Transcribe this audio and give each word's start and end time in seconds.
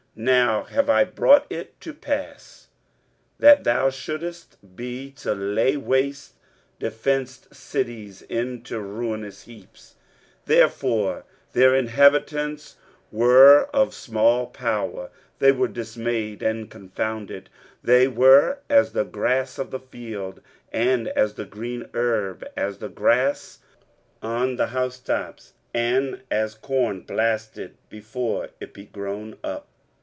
now 0.13 0.63
have 0.63 0.89
I 0.89 1.05
brought 1.05 1.47
it 1.49 1.79
to 1.81 1.93
pass, 1.93 2.67
that 3.39 3.63
thou 3.63 3.89
shouldest 3.89 4.57
be 4.75 5.09
to 5.11 5.33
lay 5.33 5.77
waste 5.77 6.33
defenced 6.79 7.55
cities 7.55 8.21
into 8.23 8.77
ruinous 8.81 9.43
heaps. 9.43 9.95
23:037:027 10.45 10.45
Therefore 10.47 11.23
their 11.53 11.73
inhabitants 11.73 12.75
were 13.09 13.69
of 13.73 13.93
small 13.93 14.47
power, 14.47 15.09
they 15.39 15.53
were 15.53 15.69
dismayed 15.69 16.43
and 16.43 16.69
confounded: 16.69 17.49
they 17.81 18.05
were 18.09 18.57
as 18.69 18.91
the 18.91 19.05
grass 19.05 19.57
of 19.57 19.71
the 19.71 19.79
field, 19.79 20.41
and 20.73 21.07
as 21.07 21.35
the 21.35 21.45
green 21.45 21.89
herb, 21.93 22.45
as 22.57 22.79
the 22.79 22.89
grass 22.89 23.59
on 24.21 24.57
the 24.57 24.67
housetops, 24.67 25.53
and 25.73 26.21
as 26.29 26.53
corn 26.53 26.99
blasted 26.99 27.77
before 27.87 28.49
it 28.59 28.73
be 28.73 28.83
grown 28.83 29.37
up. 29.41 29.69